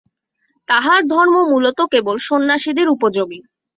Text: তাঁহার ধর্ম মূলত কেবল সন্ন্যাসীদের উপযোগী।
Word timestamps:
তাঁহার 0.67 1.01
ধর্ম 1.07 1.35
মূলত 1.51 1.79
কেবল 1.93 2.15
সন্ন্যাসীদের 2.27 2.87
উপযোগী। 2.89 3.39